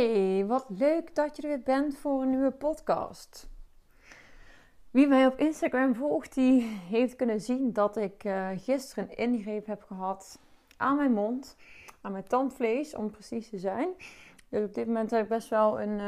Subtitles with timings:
[0.00, 3.48] Hey, wat leuk dat je er weer bent voor een nieuwe podcast.
[4.90, 9.66] Wie mij op Instagram volgt, die heeft kunnen zien dat ik uh, gisteren een ingreep
[9.66, 10.38] heb gehad
[10.76, 11.56] aan mijn mond,
[12.00, 13.88] aan mijn tandvlees om precies te zijn.
[14.48, 15.98] Dus op dit moment heb ik best wel een,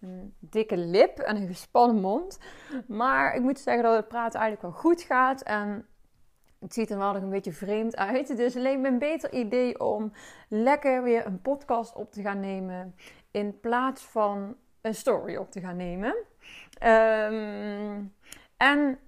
[0.00, 2.38] een dikke lip en een gespannen mond.
[2.86, 5.86] Maar ik moet zeggen dat het praten eigenlijk wel goed gaat en
[6.62, 8.26] het ziet er wel nog een beetje vreemd uit.
[8.36, 10.12] Dus het leek me een beter idee om
[10.48, 12.94] lekker weer een podcast op te gaan nemen.
[13.30, 16.14] In plaats van een story op te gaan nemen.
[16.78, 18.00] Ehm,
[18.56, 18.98] en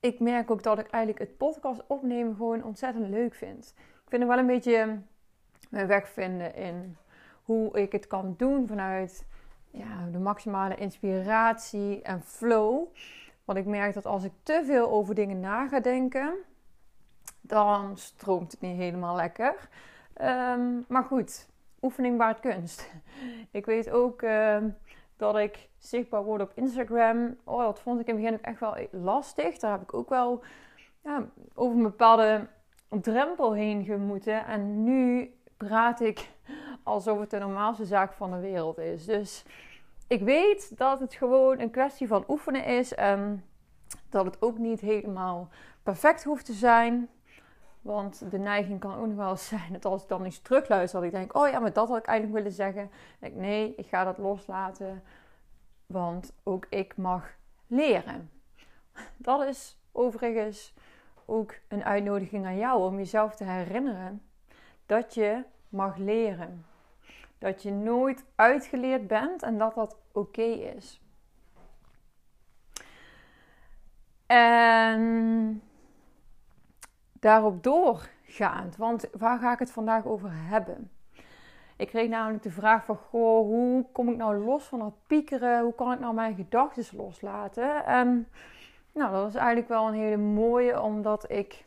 [0.00, 3.74] ik merk ook dat ik eigenlijk het podcast opnemen gewoon ontzettend leuk vind.
[3.76, 5.00] Ik vind er wel een beetje
[5.70, 6.96] mijn weg vinden in
[7.42, 9.26] hoe ik het kan doen vanuit
[9.70, 12.86] ja, de maximale inspiratie en flow.
[13.44, 16.34] Want ik merk dat als ik te veel over dingen na ga denken,
[17.46, 19.68] dan stroomt het niet helemaal lekker.
[20.14, 21.48] Ehm, maar goed,
[21.82, 22.90] oefening baart kunst.
[23.50, 24.68] Ik weet ook ehm,
[25.16, 27.36] dat ik zichtbaar word op Instagram.
[27.44, 29.58] Oh, dat vond ik in het begin ook echt wel lastig.
[29.58, 30.42] Daar heb ik ook wel
[31.04, 32.46] ja, over een bepaalde
[32.88, 34.46] drempel heen gemoeten.
[34.46, 36.30] En nu praat ik
[36.82, 39.04] alsof het de normaalste zaak van de wereld is.
[39.04, 39.44] Dus
[40.06, 42.94] ik weet dat het gewoon een kwestie van oefenen is.
[42.94, 43.44] En
[44.10, 45.48] dat het ook niet helemaal
[45.82, 47.08] perfect hoeft te zijn.
[47.86, 51.08] Want de neiging kan ook nog wel zijn dat als ik dan iets terugluister, dat
[51.08, 52.90] ik denk: oh ja, maar dat had ik eigenlijk willen zeggen.
[53.20, 55.02] Ik: nee, ik ga dat loslaten.
[55.86, 57.30] Want ook ik mag
[57.66, 58.30] leren.
[59.16, 60.74] Dat is overigens
[61.24, 64.22] ook een uitnodiging aan jou om jezelf te herinneren
[64.86, 66.66] dat je mag leren.
[67.38, 71.00] Dat je nooit uitgeleerd bent en dat dat oké is.
[74.26, 75.62] En
[77.20, 78.76] daarop doorgaand.
[78.76, 80.90] Want waar ga ik het vandaag over hebben?
[81.76, 85.62] Ik kreeg namelijk de vraag van, goh, hoe kom ik nou los van dat piekeren?
[85.62, 87.84] Hoe kan ik nou mijn gedachten loslaten?
[87.84, 88.28] En
[88.92, 91.64] nou, dat is eigenlijk wel een hele mooie, omdat ik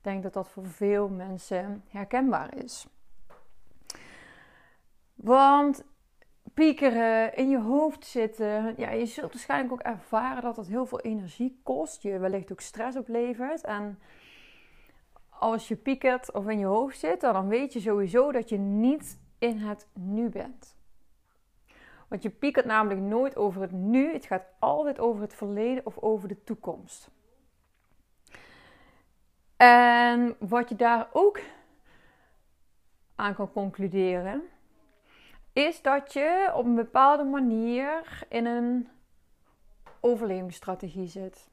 [0.00, 2.86] denk dat dat voor veel mensen herkenbaar is.
[5.14, 5.84] Want
[6.54, 11.00] piekeren, in je hoofd zitten, ja, je zult waarschijnlijk ook ervaren dat dat heel veel
[11.00, 12.02] energie kost.
[12.02, 13.64] Je wellicht ook stress oplevert.
[13.64, 13.98] En
[15.40, 19.20] als je piekert of in je hoofd zit, dan weet je sowieso dat je niet
[19.38, 20.76] in het nu bent.
[22.08, 25.98] Want je piekert namelijk nooit over het nu, het gaat altijd over het verleden of
[25.98, 27.10] over de toekomst.
[29.56, 31.40] En wat je daar ook
[33.14, 34.42] aan kan concluderen,
[35.52, 38.88] is dat je op een bepaalde manier in een
[40.00, 41.49] overlevingsstrategie zit.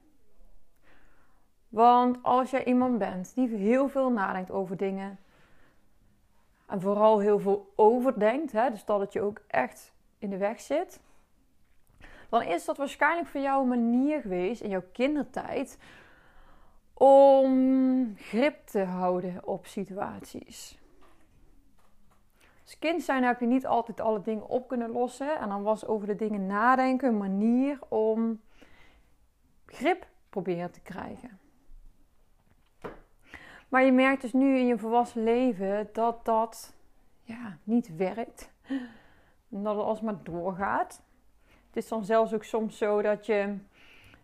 [1.78, 5.20] Want als jij iemand bent die heel veel nadenkt over dingen.
[6.68, 10.60] En vooral heel veel overdenkt, hè, dus dat het je ook echt in de weg
[10.60, 11.00] zit.
[12.30, 15.78] Dan is dat waarschijnlijk voor jou een manier geweest in jouw kindertijd
[16.94, 20.80] om grip te houden op situaties.
[22.64, 25.38] Als kind zijn heb je niet altijd alle dingen op kunnen lossen.
[25.38, 28.42] En dan was over de dingen nadenken een manier om
[29.66, 31.46] grip proberen te krijgen.
[33.70, 36.74] Maar je merkt dus nu in je volwassen leven dat dat
[37.24, 38.52] ja, niet werkt.
[39.52, 41.02] En dat het alsmaar doorgaat.
[41.68, 43.56] Het is dan zelfs ook soms zo dat je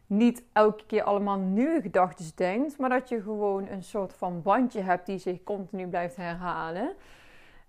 [0.07, 4.81] niet elke keer allemaal nieuwe gedachten denkt, maar dat je gewoon een soort van bandje
[4.81, 6.95] hebt die zich continu blijft herhalen.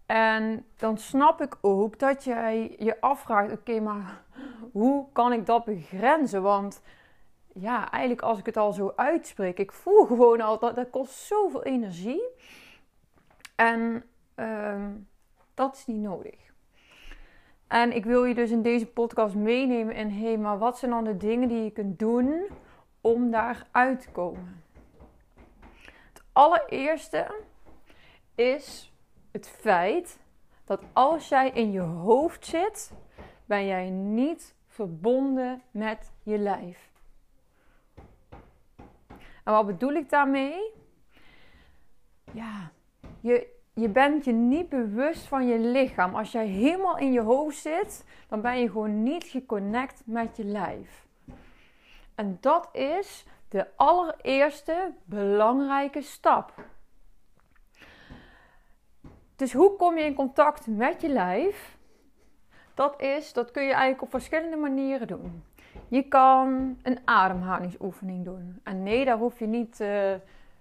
[0.06, 4.23] En dan snap ik ook dat jij je afvraagt: oké, maar
[4.73, 6.43] hoe kan ik dat begrenzen?
[6.43, 6.83] Want
[7.55, 11.13] ja, eigenlijk als ik het al zo uitspreek, ik voel gewoon al dat dat kost
[11.13, 12.23] zoveel energie.
[13.55, 14.05] En
[14.37, 14.87] uh,
[15.55, 16.53] dat is niet nodig.
[17.67, 20.91] En ik wil je dus in deze podcast meenemen in, hé, hey, maar wat zijn
[20.91, 22.47] dan de dingen die je kunt doen
[23.01, 24.63] om daar uit te komen?
[26.13, 27.35] Het allereerste
[28.35, 28.93] is
[29.31, 30.19] het feit
[30.65, 32.93] dat als jij in je hoofd zit,
[33.45, 36.93] ben jij niet verbonden met je lijf.
[39.44, 40.73] En wat bedoel ik daarmee?
[42.32, 42.70] Ja,
[43.20, 46.14] je, je bent je niet bewust van je lichaam.
[46.14, 50.44] Als jij helemaal in je hoofd zit, dan ben je gewoon niet geconnect met je
[50.44, 51.06] lijf.
[52.14, 56.52] En dat is de allereerste belangrijke stap.
[59.37, 61.76] Dus hoe kom je in contact met je lijf?
[62.75, 65.44] Dat is, dat kun je eigenlijk op verschillende manieren doen.
[65.88, 68.61] Je kan een ademhalingsoefening doen.
[68.62, 70.11] En nee, daar hoef je niet uh,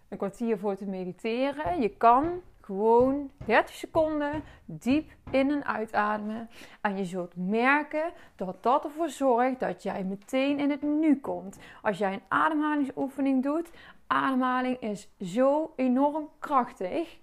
[0.09, 1.81] een kwartier voor te mediteren.
[1.81, 6.49] Je kan gewoon 30 seconden diep in en uitademen.
[6.81, 11.57] En je zult merken dat dat ervoor zorgt dat jij meteen in het nu komt.
[11.81, 13.71] Als jij een ademhalingsoefening doet,
[14.07, 17.17] ademhaling is zo enorm krachtig.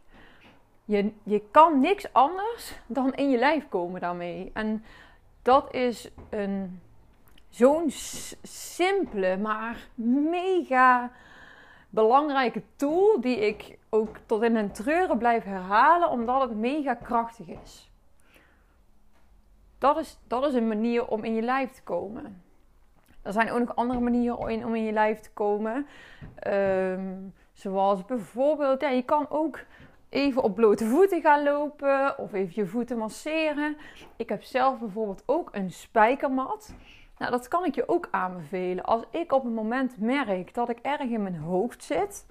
[0.84, 4.50] Je, je kan niks anders dan in je lijf komen daarmee.
[4.54, 4.84] En
[5.42, 6.80] dat is een
[7.50, 7.90] zo'n
[8.42, 9.88] simpele, maar
[10.30, 11.10] mega
[11.88, 17.46] belangrijke tool die ik ook tot in een treuren blijf herhalen, omdat het mega krachtig
[17.46, 17.90] is.
[19.78, 22.42] Dat is, dat is een manier om in je lijf te komen.
[23.22, 25.86] Er zijn ook nog andere manieren om in je lijf te komen.
[26.34, 27.16] Ehm,
[27.52, 29.58] zoals bijvoorbeeld, ja, je kan ook
[30.08, 33.76] even op blote voeten gaan lopen of even je voeten masseren.
[34.16, 36.74] Ik heb zelf bijvoorbeeld ook een spijkermat.
[37.20, 38.84] Nou, dat kan ik je ook aanbevelen.
[38.84, 42.26] Als ik op een moment merk dat ik erg in mijn hoofd zit,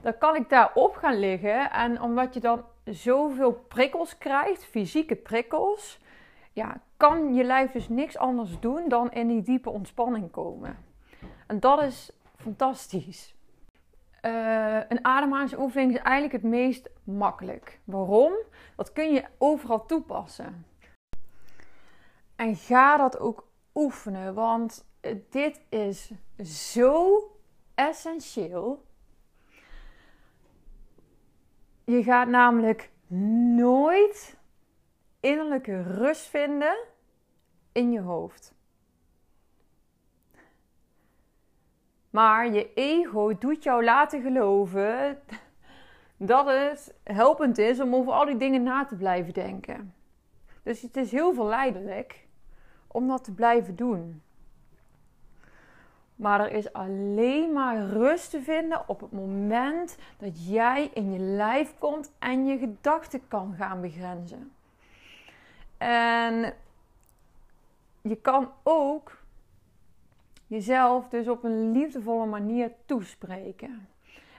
[0.00, 1.70] dan kan ik daarop gaan liggen.
[1.70, 6.00] En omdat je dan zoveel prikkels krijgt, fysieke prikkels,
[6.52, 10.78] ja, kan je lijf dus niks anders doen dan in die diepe ontspanning komen.
[11.46, 13.34] En dat is fantastisch.
[14.22, 17.80] Uh, een ademhalingsoefening is eigenlijk het meest makkelijk.
[17.84, 18.32] Waarom?
[18.76, 20.66] Dat kun je overal toepassen.
[22.36, 23.45] En ga dat ook
[23.76, 24.86] oefenen, want
[25.30, 26.10] dit is
[26.42, 27.20] zo
[27.74, 28.84] essentieel.
[31.84, 32.90] Je gaat namelijk
[33.56, 34.38] nooit
[35.20, 36.76] innerlijke rust vinden
[37.72, 38.54] in je hoofd.
[42.10, 45.20] Maar je ego doet jou laten geloven
[46.16, 49.94] dat het helpend is om over al die dingen na te blijven denken.
[50.62, 52.25] Dus het is heel verleidelijk
[52.96, 54.22] om dat te blijven doen.
[56.14, 61.18] Maar er is alleen maar rust te vinden op het moment dat jij in je
[61.18, 64.52] lijf komt en je gedachten kan gaan begrenzen.
[65.78, 66.54] En
[68.02, 69.18] je kan ook
[70.46, 73.88] jezelf dus op een liefdevolle manier toespreken.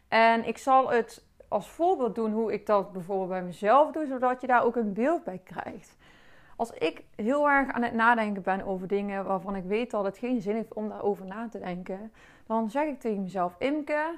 [0.07, 4.41] En ik zal het als voorbeeld doen hoe ik dat bijvoorbeeld bij mezelf doe, zodat
[4.41, 5.95] je daar ook een beeld bij krijgt.
[6.57, 10.17] Als ik heel erg aan het nadenken ben over dingen waarvan ik weet dat het
[10.17, 12.11] geen zin heeft om daarover na te denken,
[12.45, 14.15] dan zeg ik tegen mezelf: Imke,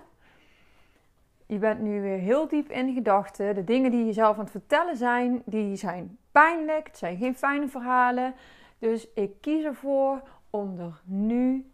[1.45, 3.56] je bent nu weer heel diep in gedachten.
[3.56, 6.88] De dingen die je zelf aan het vertellen zijn, die zijn pijnlijk.
[6.88, 8.33] Het zijn geen fijne verhalen.
[8.77, 11.71] Dus ik kies ervoor om er nu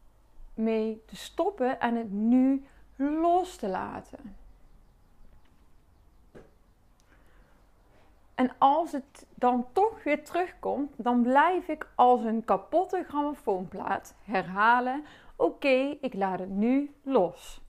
[0.54, 2.66] mee te stoppen en het nu
[2.96, 4.20] los te laten.
[8.36, 15.04] En als het dan toch weer terugkomt, dan blijf ik als een kapotte grammofoonplaat herhalen:
[15.36, 17.62] Oké, ik laat het nu los.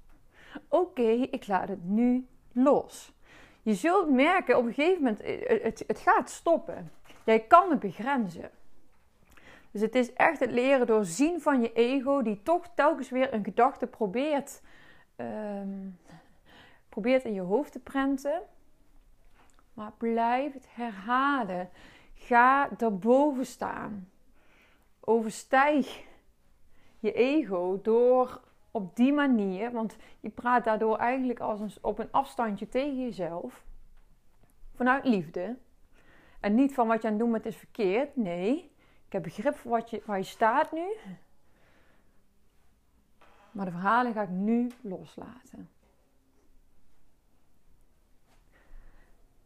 [0.68, 3.14] Oké, ik laat het nu los.
[3.62, 6.90] Je zult merken op een gegeven moment, eh, het, het gaat stoppen.
[7.24, 8.50] Jij kan het begrenzen.
[9.70, 13.44] Dus het is echt het leren doorzien van je ego, die toch telkens weer een
[13.44, 14.62] gedachte probeert,
[15.16, 15.98] um,
[16.88, 18.42] probeert in je hoofd te prenten.
[19.76, 21.70] Maar blijf het herhalen.
[22.14, 24.10] Ga daarboven staan.
[25.00, 26.04] Overstijg
[26.98, 28.40] je ego door
[28.70, 33.64] op die manier, want je praat daardoor eigenlijk als een, op een afstandje tegen jezelf,
[34.74, 35.56] vanuit liefde.
[36.40, 38.16] En niet van wat je aan het doen bent is verkeerd.
[38.16, 38.70] Nee,
[39.06, 40.96] ik heb begrip voor wat je, waar je staat nu.
[43.50, 45.70] Maar de verhalen ga ik nu loslaten.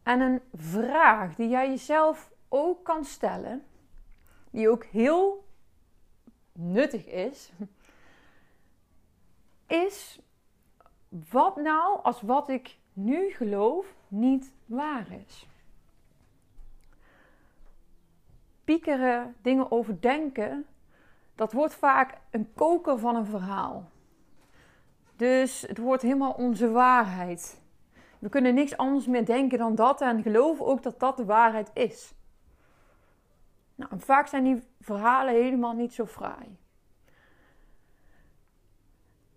[0.02, 3.64] En een vraag die jij jezelf ook kan stellen,
[4.50, 5.44] die ook heel
[6.52, 7.52] nuttig is,
[9.66, 10.20] is
[11.30, 15.46] wat nou als wat ik nu geloof niet waar is?
[18.64, 20.66] Piekeren, dingen overdenken,
[21.34, 23.90] dat wordt vaak een koker van een verhaal.
[25.16, 27.59] Dus het wordt helemaal onze waarheid.
[28.20, 31.70] We kunnen niks anders meer denken dan dat en geloven ook dat dat de waarheid
[31.74, 32.14] is.
[33.74, 36.58] Nou, vaak zijn die verhalen helemaal niet zo fraai.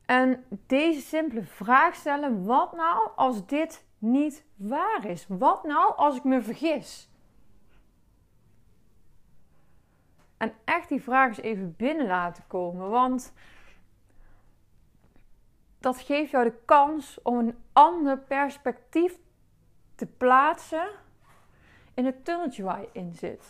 [0.06, 5.26] En deze simpele vraag stellen: wat nou als dit niet waar is?
[5.28, 7.10] Wat nou als ik me vergis?
[10.38, 13.34] En echt die vraag eens even binnen laten komen, want
[15.84, 19.18] dat geeft jou de kans om een ander perspectief
[19.96, 20.88] te plaatsen
[21.94, 23.46] in het tunneltje waar je in zit.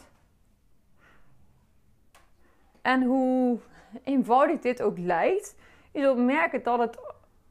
[2.81, 3.59] En hoe
[4.03, 5.55] eenvoudig dit ook lijkt,
[5.91, 6.97] je zult merken dat het,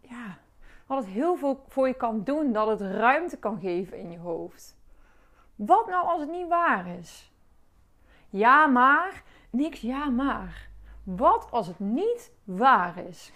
[0.01, 0.39] ja,
[0.87, 4.19] wat het heel veel voor je kan doen, dat het ruimte kan geven in je
[4.19, 4.77] hoofd.
[5.55, 7.33] Wat nou als het niet waar is?
[8.29, 10.69] Ja, maar, niks ja, maar.
[11.03, 13.33] Wat als het niet waar is?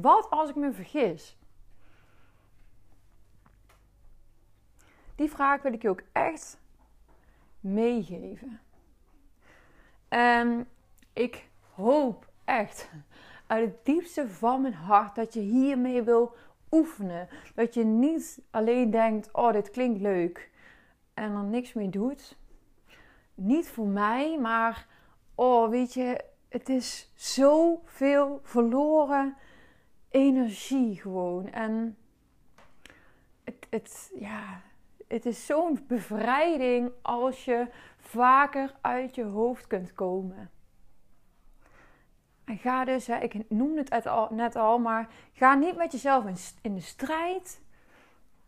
[0.00, 1.38] Wat als ik me vergis?
[5.14, 6.58] Die vraag wil ik je ook echt
[7.60, 8.60] meegeven.
[10.08, 10.68] En
[11.12, 12.90] ik hoop echt
[13.46, 16.34] uit het diepste van mijn hart dat je hiermee wil
[16.70, 17.28] oefenen.
[17.54, 20.50] Dat je niet alleen denkt: oh, dit klinkt leuk.
[21.14, 22.38] En er niks mee doet.
[23.34, 24.86] Niet voor mij, maar
[25.34, 29.36] oh, weet je, het is zoveel verloren
[30.12, 31.52] energie gewoon.
[31.52, 31.96] En
[33.70, 34.60] het, ja,
[35.06, 37.66] het is zo'n bevrijding als je
[37.98, 40.50] vaker uit je hoofd kunt komen.
[42.44, 46.36] En ga dus, hè, ik noemde het net al, maar ga niet met jezelf in,
[46.62, 47.60] in de strijd.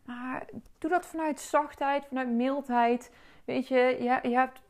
[0.05, 0.47] Maar
[0.79, 3.11] doe dat vanuit zachtheid, vanuit mildheid.
[3.45, 4.61] Weet je, je, je, hebt,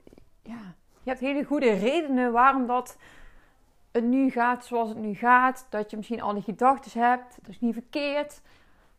[0.43, 2.99] ja, je hebt hele goede redenen waarom dat
[3.95, 5.67] het nu gaat zoals het nu gaat.
[5.69, 7.37] Dat je misschien al die gedachten hebt.
[7.41, 8.41] Dat is niet verkeerd.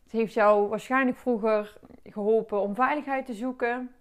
[0.03, 3.95] Het heeft jou waarschijnlijk vroeger geholpen om veiligheid te zoeken.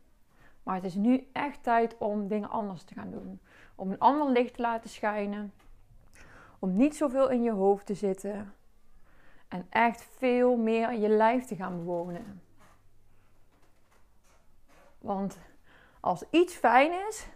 [0.62, 3.40] Maar het is nu echt tijd om dingen anders te gaan doen.
[3.74, 5.52] Om een ander licht te laten schijnen.
[6.58, 8.54] Om niet zoveel in je hoofd te zitten.
[9.48, 12.42] En echt veel meer je lijf te gaan bewonen.
[14.98, 15.38] Want
[16.00, 17.26] als iets fijn is,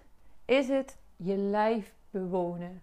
[0.45, 2.83] is het je lijf bewonen.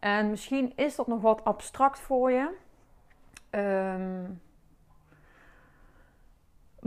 [0.00, 2.56] En misschien is dat nog wat abstract voor je.
[3.50, 4.30] Ehm,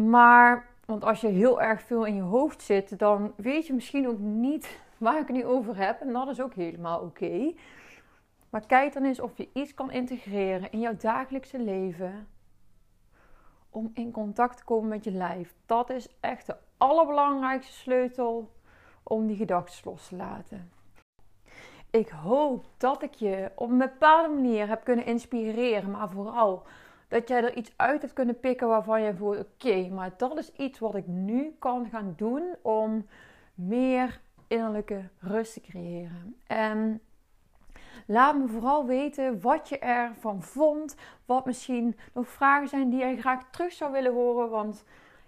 [0.10, 4.08] maar, want als je heel erg veel in je hoofd zit, dan weet je misschien
[4.08, 6.02] ook niet waar ik het nu over heb.
[6.02, 7.54] En dat is ook helemaal oké.
[8.50, 12.28] Maar kijk dan eens of je iets kan integreren in jouw dagelijkse leven.
[13.70, 15.54] Om in contact te komen met je lijf.
[15.66, 18.52] Dat is echt de allerbelangrijkste sleutel
[19.04, 20.72] om die gedachten los te laten.
[21.94, 26.64] Ik hoop dat ik je op een bepaalde manier heb kunnen inspireren, maar vooral
[27.08, 30.52] dat jij er iets uit hebt kunnen pikken waarvan je voelt: oké, maar dat is
[30.52, 33.06] iets wat ik nu kan gaan doen om
[33.54, 36.36] meer innerlijke rust te creëren.
[36.48, 37.02] En
[38.06, 40.96] laat me vooral weten wat je ervan vond,
[41.26, 44.84] wat misschien nog vragen zijn die je graag terug zou willen horen, want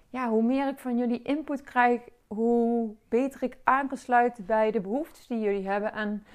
[0.09, 3.89] ja, hoe meer ik van jullie input krijg, hoe beter ik aan
[4.45, 5.93] bij de behoeftes die jullie hebben.
[5.93, 6.25] En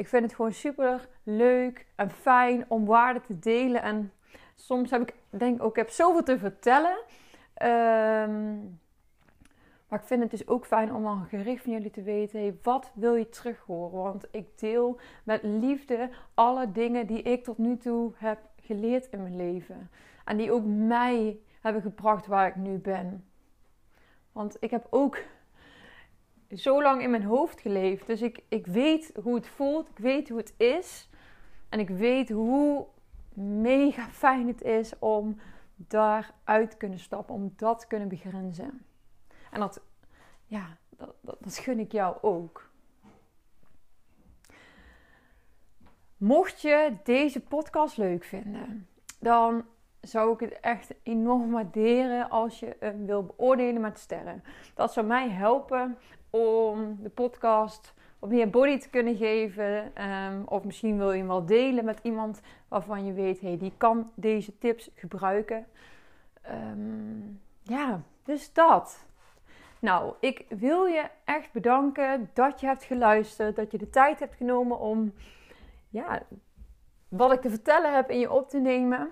[0.00, 3.82] ik vind het gewoon super leuk en fijn om waarde te delen.
[3.82, 4.12] En
[4.54, 6.98] soms heb ik, denk ook, ik heb zoveel te vertellen.
[7.54, 8.58] Ehm,
[9.88, 12.58] maar ik vind het dus ook fijn om dan gericht van jullie te weten: hey,
[12.62, 14.02] wat wil je terug horen?
[14.02, 19.22] Want ik deel met liefde alle dingen die ik tot nu toe heb geleerd in
[19.22, 19.90] mijn leven.
[20.24, 23.24] En die ook mij hebben gebracht waar ik nu ben.
[24.32, 25.18] Want ik heb ook
[26.54, 28.06] zo lang in mijn hoofd geleefd.
[28.06, 29.88] Dus ik, ik weet hoe het voelt.
[29.88, 31.08] Ik weet hoe het is.
[31.68, 32.86] En ik weet hoe
[33.34, 35.40] mega fijn het is om
[35.76, 37.34] daaruit te kunnen stappen.
[37.34, 38.84] Om dat te kunnen begrenzen.
[39.50, 39.80] En dat,
[40.46, 42.68] ja, dat, dat, dat gun ik jou ook.
[46.16, 48.88] Mocht je deze podcast leuk vinden,
[49.18, 49.64] dan
[50.00, 54.44] zou ik het echt enorm waarderen als je hem wil beoordelen met sterren.
[54.74, 55.98] Dat zou mij helpen
[56.30, 59.94] om de podcast wat meer body te kunnen geven.
[59.94, 63.72] Ehm, of misschien wil je hem wel delen met iemand waarvan je weet, hey, die
[63.76, 65.66] kan deze tips gebruiken.
[66.42, 67.20] Ehm,
[67.62, 69.04] ja, dus dat.
[69.78, 74.34] Nou, ik wil je echt bedanken dat je hebt geluisterd, dat je de tijd hebt
[74.34, 75.12] genomen om
[75.88, 76.22] ja,
[77.08, 79.10] wat ik te vertellen heb in je op te nemen.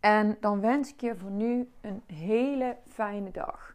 [0.00, 3.73] En dan wens ik je voor nu een hele fijne dag.